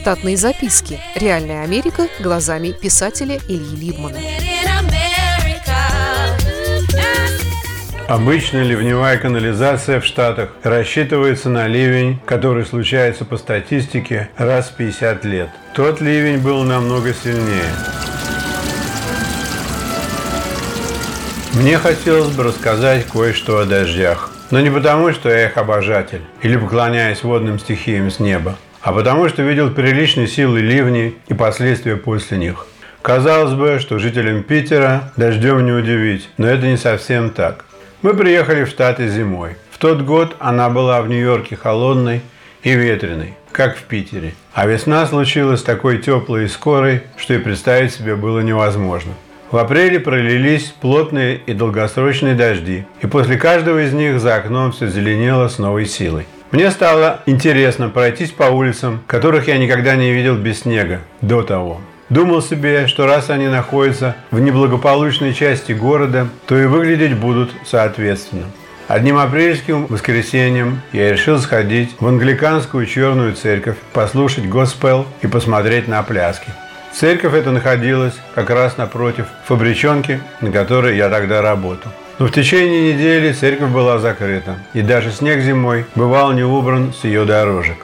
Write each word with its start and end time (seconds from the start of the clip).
Штатные 0.00 0.38
записки. 0.38 0.98
Реальная 1.14 1.62
Америка 1.62 2.08
глазами 2.20 2.72
писателя 2.72 3.38
Ильи 3.48 3.76
Либмана. 3.76 4.16
Обычная 8.08 8.62
ливневая 8.62 9.18
канализация 9.18 10.00
в 10.00 10.06
Штатах 10.06 10.52
рассчитывается 10.62 11.50
на 11.50 11.66
ливень, 11.66 12.18
который 12.24 12.64
случается 12.64 13.26
по 13.26 13.36
статистике 13.36 14.30
раз 14.38 14.70
в 14.70 14.76
50 14.76 15.24
лет. 15.26 15.50
Тот 15.74 16.00
ливень 16.00 16.38
был 16.38 16.62
намного 16.62 17.12
сильнее. 17.12 17.70
Мне 21.52 21.76
хотелось 21.76 22.34
бы 22.34 22.44
рассказать 22.44 23.04
кое-что 23.04 23.58
о 23.58 23.64
дождях. 23.66 24.30
Но 24.50 24.60
не 24.60 24.70
потому, 24.70 25.12
что 25.12 25.28
я 25.28 25.44
их 25.44 25.58
обожатель 25.58 26.22
или 26.40 26.56
поклоняюсь 26.56 27.22
водным 27.22 27.58
стихиям 27.58 28.10
с 28.10 28.18
неба, 28.18 28.56
а 28.82 28.92
потому, 28.92 29.28
что 29.28 29.42
видел 29.42 29.70
приличные 29.70 30.26
силы 30.26 30.60
ливней 30.60 31.16
и 31.28 31.34
последствия 31.34 31.96
после 31.96 32.38
них. 32.38 32.66
Казалось 33.02 33.54
бы, 33.54 33.78
что 33.80 33.98
жителям 33.98 34.42
Питера 34.42 35.12
дождем 35.16 35.64
не 35.64 35.72
удивить, 35.72 36.28
но 36.36 36.46
это 36.46 36.66
не 36.66 36.76
совсем 36.76 37.30
так. 37.30 37.64
Мы 38.02 38.14
приехали 38.14 38.64
в 38.64 38.68
Штаты 38.68 39.08
зимой. 39.08 39.56
В 39.70 39.78
тот 39.78 40.02
год 40.02 40.36
она 40.38 40.68
была 40.68 41.00
в 41.00 41.08
Нью-Йорке 41.08 41.56
холодной 41.56 42.20
и 42.62 42.72
ветреной, 42.72 43.34
как 43.52 43.76
в 43.76 43.82
Питере. 43.84 44.34
А 44.52 44.66
весна 44.66 45.06
случилась 45.06 45.62
такой 45.62 45.98
теплой 45.98 46.44
и 46.44 46.48
скорой, 46.48 47.02
что 47.16 47.34
и 47.34 47.38
представить 47.38 47.94
себе 47.94 48.16
было 48.16 48.40
невозможно. 48.40 49.12
В 49.50 49.56
апреле 49.56 49.98
пролились 49.98 50.72
плотные 50.80 51.40
и 51.44 51.54
долгосрочные 51.54 52.34
дожди, 52.34 52.84
и 53.00 53.06
после 53.06 53.36
каждого 53.36 53.82
из 53.82 53.92
них 53.92 54.20
за 54.20 54.36
окном 54.36 54.72
все 54.72 54.86
зеленело 54.86 55.48
с 55.48 55.58
новой 55.58 55.86
силой. 55.86 56.26
Мне 56.50 56.72
стало 56.72 57.20
интересно 57.26 57.90
пройтись 57.90 58.32
по 58.32 58.44
улицам, 58.44 59.02
которых 59.06 59.46
я 59.46 59.56
никогда 59.56 59.94
не 59.94 60.12
видел 60.12 60.34
без 60.34 60.62
снега 60.62 61.00
до 61.20 61.42
того. 61.42 61.80
Думал 62.08 62.42
себе, 62.42 62.88
что 62.88 63.06
раз 63.06 63.30
они 63.30 63.46
находятся 63.46 64.16
в 64.32 64.40
неблагополучной 64.40 65.32
части 65.32 65.70
города, 65.70 66.26
то 66.48 66.58
и 66.58 66.66
выглядеть 66.66 67.16
будут 67.16 67.52
соответственно. 67.64 68.46
Одним 68.88 69.18
апрельским 69.18 69.86
воскресеньем 69.86 70.80
я 70.92 71.12
решил 71.12 71.38
сходить 71.38 71.94
в 72.00 72.08
англиканскую 72.08 72.84
черную 72.84 73.34
церковь, 73.34 73.76
послушать 73.92 74.48
госпел 74.48 75.06
и 75.22 75.28
посмотреть 75.28 75.86
на 75.86 76.02
пляски. 76.02 76.50
Церковь 76.92 77.34
эта 77.34 77.52
находилась 77.52 78.14
как 78.34 78.50
раз 78.50 78.76
напротив 78.76 79.26
фабричонки, 79.44 80.20
на 80.40 80.50
которой 80.50 80.96
я 80.96 81.08
тогда 81.08 81.42
работал. 81.42 81.92
Но 82.20 82.26
в 82.26 82.32
течение 82.32 82.92
недели 82.92 83.32
церковь 83.32 83.70
была 83.70 83.98
закрыта, 83.98 84.58
и 84.74 84.82
даже 84.82 85.10
снег 85.10 85.40
зимой 85.40 85.86
бывал 85.94 86.32
не 86.32 86.42
убран 86.42 86.92
с 86.92 87.04
ее 87.04 87.24
дорожек. 87.24 87.78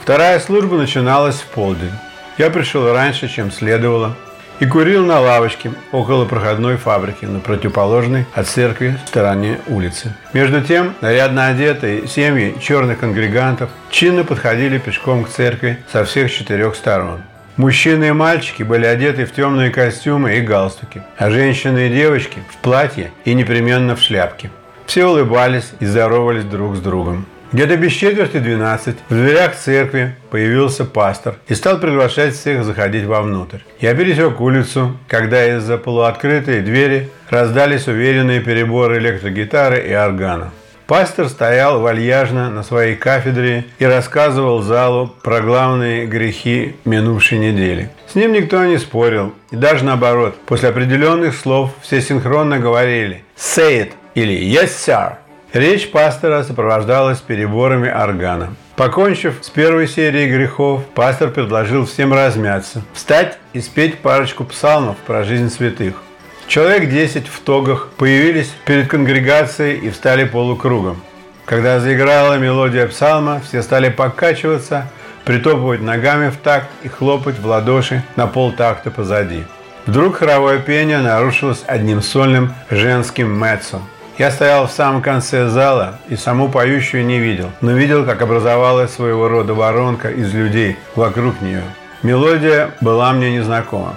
Вторая 0.00 0.38
служба 0.38 0.76
начиналась 0.76 1.40
в 1.40 1.46
полдень. 1.46 1.90
Я 2.38 2.50
пришел 2.50 2.92
раньше, 2.92 3.28
чем 3.28 3.50
следовало, 3.50 4.16
и 4.60 4.66
курил 4.66 5.04
на 5.04 5.18
лавочке 5.18 5.72
около 5.90 6.24
проходной 6.24 6.76
фабрики 6.76 7.24
на 7.24 7.40
противоположной 7.40 8.26
от 8.32 8.46
церкви 8.46 8.96
стороне 9.08 9.58
улицы. 9.66 10.14
Между 10.32 10.60
тем, 10.60 10.94
нарядно 11.00 11.48
одетые 11.48 12.06
семьи 12.06 12.54
черных 12.60 13.00
конгрегантов 13.00 13.70
чинно 13.90 14.22
подходили 14.22 14.78
пешком 14.78 15.24
к 15.24 15.30
церкви 15.30 15.82
со 15.90 16.04
всех 16.04 16.32
четырех 16.32 16.76
сторон. 16.76 17.22
Мужчины 17.60 18.08
и 18.08 18.12
мальчики 18.12 18.62
были 18.62 18.86
одеты 18.86 19.26
в 19.26 19.32
темные 19.32 19.68
костюмы 19.68 20.38
и 20.38 20.40
галстуки, 20.40 21.02
а 21.18 21.28
женщины 21.28 21.88
и 21.88 21.92
девочки 21.92 22.38
в 22.48 22.56
платье 22.56 23.10
и 23.26 23.34
непременно 23.34 23.96
в 23.96 24.00
шляпке. 24.00 24.50
Все 24.86 25.04
улыбались 25.04 25.72
и 25.78 25.84
здоровались 25.84 26.44
друг 26.44 26.76
с 26.76 26.80
другом. 26.80 27.26
Где-то 27.52 27.76
без 27.76 27.92
четверти 27.92 28.38
12 28.38 28.96
в 29.10 29.14
дверях 29.14 29.56
церкви 29.56 30.16
появился 30.30 30.86
пастор 30.86 31.34
и 31.48 31.54
стал 31.54 31.78
приглашать 31.78 32.34
всех 32.34 32.64
заходить 32.64 33.04
вовнутрь. 33.04 33.58
Я 33.78 33.94
пересек 33.94 34.40
улицу, 34.40 34.96
когда 35.06 35.58
из-за 35.58 35.76
полуоткрытой 35.76 36.62
двери 36.62 37.10
раздались 37.28 37.88
уверенные 37.88 38.40
переборы 38.40 38.96
электрогитары 38.96 39.86
и 39.86 39.92
органа. 39.92 40.50
Пастор 40.90 41.28
стоял 41.28 41.80
вальяжно 41.80 42.50
на 42.50 42.64
своей 42.64 42.96
кафедре 42.96 43.64
и 43.78 43.84
рассказывал 43.84 44.60
залу 44.60 45.14
про 45.22 45.40
главные 45.40 46.04
грехи 46.04 46.74
минувшей 46.84 47.38
недели. 47.38 47.90
С 48.08 48.16
ним 48.16 48.32
никто 48.32 48.64
не 48.64 48.76
спорил, 48.76 49.32
и 49.52 49.56
даже 49.56 49.84
наоборот, 49.84 50.34
после 50.46 50.70
определенных 50.70 51.36
слов 51.36 51.70
все 51.80 52.00
синхронно 52.00 52.58
говорили 52.58 53.22
«say 53.36 53.82
it» 53.82 53.92
или 54.16 54.34
«yes, 54.34 54.70
sir». 54.84 55.12
Речь 55.52 55.92
пастора 55.92 56.42
сопровождалась 56.42 57.20
переборами 57.20 57.88
органа. 57.88 58.56
Покончив 58.74 59.38
с 59.42 59.48
первой 59.48 59.86
серией 59.86 60.28
грехов, 60.28 60.84
пастор 60.96 61.30
предложил 61.30 61.86
всем 61.86 62.12
размяться, 62.12 62.82
встать 62.94 63.38
и 63.52 63.60
спеть 63.60 63.98
парочку 63.98 64.42
псалмов 64.42 64.96
про 65.06 65.22
жизнь 65.22 65.50
святых. 65.50 66.02
Человек 66.50 66.90
10 66.90 67.28
в 67.28 67.42
тогах 67.42 67.90
появились 67.96 68.52
перед 68.64 68.88
конгрегацией 68.88 69.78
и 69.78 69.88
встали 69.88 70.24
полукругом. 70.24 71.00
Когда 71.44 71.78
заиграла 71.78 72.38
мелодия 72.38 72.88
псалма, 72.88 73.40
все 73.40 73.62
стали 73.62 73.88
покачиваться, 73.88 74.90
притопывать 75.24 75.80
ногами 75.80 76.28
в 76.28 76.38
такт 76.38 76.66
и 76.82 76.88
хлопать 76.88 77.38
в 77.38 77.46
ладоши 77.46 78.02
на 78.16 78.26
полтакта 78.26 78.90
позади. 78.90 79.44
Вдруг 79.86 80.16
хоровое 80.16 80.58
пение 80.58 80.98
нарушилось 80.98 81.62
одним 81.68 82.02
сольным 82.02 82.52
женским 82.68 83.30
меццо– 83.30 83.80
я 84.18 84.32
стоял 84.32 84.66
в 84.66 84.72
самом 84.72 85.02
конце 85.02 85.48
зала 85.48 86.00
и 86.08 86.16
саму 86.16 86.50
поющую 86.50 87.06
не 87.06 87.20
видел, 87.20 87.50
но 87.60 87.70
видел, 87.70 88.04
как 88.04 88.20
образовалась 88.20 88.90
своего 88.90 89.28
рода 89.28 89.54
воронка 89.54 90.10
из 90.10 90.34
людей 90.34 90.76
вокруг 90.96 91.40
нее. 91.40 91.62
Мелодия 92.02 92.72
была 92.80 93.12
мне 93.12 93.30
незнакома. 93.30 93.94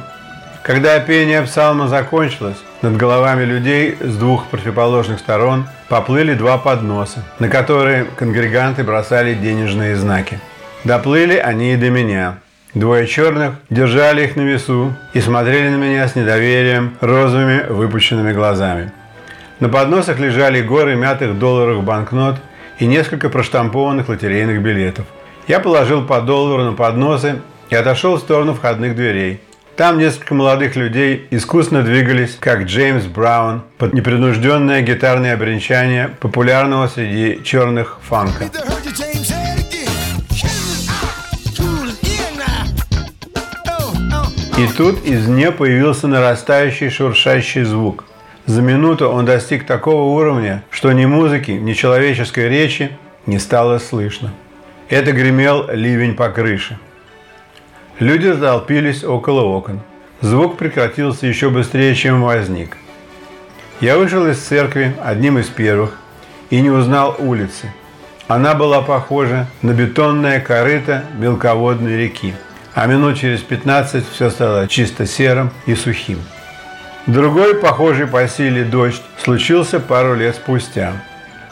Когда 0.63 0.97
пение 1.01 1.41
псалма 1.41 1.89
закончилось, 1.89 2.55
над 2.81 2.95
головами 2.95 3.43
людей 3.43 3.97
с 3.99 4.15
двух 4.15 4.47
противоположных 4.47 5.19
сторон 5.19 5.67
поплыли 5.89 6.35
два 6.35 6.57
подноса, 6.57 7.21
на 7.39 7.49
которые 7.49 8.05
конгреганты 8.05 8.85
бросали 8.85 9.33
денежные 9.33 9.97
знаки. 9.97 10.39
Доплыли 10.85 11.35
они 11.35 11.73
и 11.73 11.75
до 11.75 11.89
меня. 11.89 12.37
Двое 12.73 13.07
черных 13.07 13.55
держали 13.69 14.23
их 14.23 14.37
на 14.37 14.41
весу 14.43 14.93
и 15.11 15.19
смотрели 15.19 15.67
на 15.67 15.75
меня 15.75 16.07
с 16.07 16.15
недоверием 16.15 16.95
розовыми 17.01 17.65
выпущенными 17.67 18.31
глазами. 18.31 18.93
На 19.59 19.67
подносах 19.67 20.17
лежали 20.17 20.61
горы 20.61 20.95
мятых 20.95 21.37
долларовых 21.37 21.83
банкнот 21.83 22.37
и 22.79 22.85
несколько 22.85 23.29
проштампованных 23.29 24.07
лотерейных 24.07 24.61
билетов. 24.61 25.07
Я 25.45 25.59
положил 25.59 26.05
по 26.05 26.21
доллару 26.21 26.63
на 26.63 26.71
подносы 26.71 27.41
и 27.69 27.75
отошел 27.75 28.15
в 28.15 28.21
сторону 28.21 28.53
входных 28.53 28.95
дверей. 28.95 29.41
Там 29.75 29.97
несколько 29.97 30.33
молодых 30.35 30.75
людей 30.75 31.27
искусно 31.31 31.81
двигались, 31.83 32.37
как 32.39 32.63
Джеймс 32.63 33.05
Браун, 33.05 33.63
под 33.77 33.93
непринужденное 33.93 34.81
гитарное 34.81 35.33
обренчание 35.33 36.09
популярного 36.19 36.87
среди 36.87 37.43
черных 37.43 37.99
фанка. 38.01 38.49
И 44.57 44.67
тут 44.77 45.03
из 45.03 45.27
нее 45.27 45.51
появился 45.51 46.07
нарастающий 46.07 46.89
шуршащий 46.89 47.63
звук– 47.63 48.05
за 48.45 48.61
минуту 48.61 49.07
он 49.07 49.25
достиг 49.25 49.65
такого 49.65 50.13
уровня, 50.19 50.63
что 50.69 50.91
ни 50.91 51.05
музыки, 51.05 51.51
ни 51.51 51.71
человеческой 51.73 52.49
речи 52.49 52.91
не 53.25 53.39
стало 53.39 53.79
слышно. 53.79 54.33
Это 54.89 55.13
гремел 55.13 55.69
ливень 55.71 56.13
по 56.13 56.27
крыше. 56.27 56.77
Люди 57.99 58.33
толпились 58.33 59.03
около 59.03 59.41
окон. 59.41 59.79
Звук 60.21 60.57
прекратился 60.57 61.27
еще 61.27 61.49
быстрее, 61.49 61.93
чем 61.93 62.23
возник. 62.23 62.77
Я 63.81 63.97
вышел 63.97 64.25
из 64.27 64.39
церкви 64.39 64.95
одним 65.03 65.37
из 65.37 65.47
первых 65.47 65.97
и 66.49 66.59
не 66.61 66.71
узнал 66.71 67.15
улицы. 67.19 67.71
Она 68.27 68.55
была 68.55 68.81
похожа 68.81 69.47
на 69.61 69.71
бетонное 69.71 70.39
корыто 70.39 71.03
мелководной 71.19 71.97
реки. 71.97 72.33
А 72.73 72.87
минут 72.87 73.19
через 73.19 73.41
15 73.41 74.09
все 74.09 74.31
стало 74.31 74.67
чисто 74.67 75.05
серым 75.05 75.51
и 75.67 75.75
сухим. 75.75 76.19
Другой, 77.05 77.55
похожий 77.55 78.07
по 78.07 78.27
силе 78.27 78.63
дождь, 78.63 79.03
случился 79.21 79.79
пару 79.79 80.15
лет 80.15 80.35
спустя. 80.35 80.93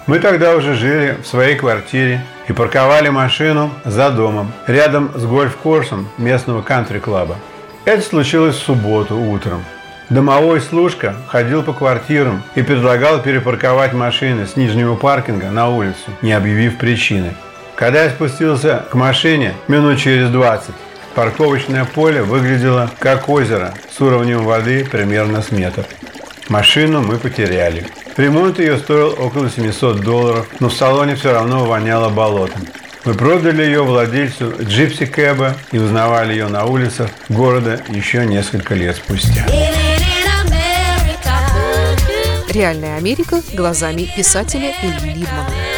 Мы 0.07 0.17
тогда 0.17 0.55
уже 0.55 0.73
жили 0.73 1.17
в 1.21 1.27
своей 1.27 1.55
квартире 1.55 2.25
и 2.51 2.53
парковали 2.53 3.07
машину 3.07 3.71
за 3.85 4.09
домом, 4.11 4.51
рядом 4.67 5.11
с 5.15 5.23
гольф-курсом 5.23 6.09
местного 6.17 6.61
кантри-клаба. 6.61 7.37
Это 7.85 8.01
случилось 8.01 8.57
в 8.57 8.63
субботу 8.63 9.17
утром. 9.17 9.63
Домовой 10.09 10.59
служка 10.59 11.15
ходил 11.29 11.63
по 11.63 11.71
квартирам 11.71 12.43
и 12.55 12.61
предлагал 12.61 13.21
перепарковать 13.21 13.93
машины 13.93 14.45
с 14.45 14.57
нижнего 14.57 14.95
паркинга 14.95 15.49
на 15.49 15.69
улицу, 15.69 16.11
не 16.21 16.33
объявив 16.33 16.77
причины. 16.77 17.33
Когда 17.75 18.03
я 18.03 18.09
спустился 18.09 18.85
к 18.91 18.95
машине 18.95 19.53
минут 19.69 19.97
через 19.97 20.29
20, 20.29 20.75
Парковочное 21.15 21.83
поле 21.83 22.21
выглядело 22.21 22.89
как 22.99 23.27
озеро 23.27 23.73
с 23.89 23.99
уровнем 23.99 24.43
воды 24.43 24.87
примерно 24.89 25.41
с 25.41 25.51
метр. 25.51 25.85
Машину 26.47 27.01
мы 27.01 27.17
потеряли. 27.17 27.85
Ремонт 28.17 28.59
ее 28.59 28.77
стоил 28.77 29.15
около 29.17 29.49
700 29.49 30.01
долларов, 30.01 30.47
но 30.59 30.69
в 30.69 30.73
салоне 30.73 31.15
все 31.15 31.31
равно 31.31 31.65
воняло 31.65 32.09
болотом. 32.09 32.61
Мы 33.03 33.15
продали 33.15 33.63
ее 33.63 33.83
владельцу 33.83 34.53
Джипси 34.61 35.05
Кэба 35.05 35.55
и 35.71 35.79
узнавали 35.79 36.33
ее 36.33 36.47
на 36.47 36.65
улицах 36.65 37.09
города 37.29 37.81
еще 37.89 38.25
несколько 38.25 38.75
лет 38.75 38.97
спустя. 38.97 39.45
Реальная 42.53 42.97
Америка 42.97 43.41
глазами 43.53 44.09
писателя 44.15 44.73
Ильи 44.83 45.15
Либмана. 45.15 45.70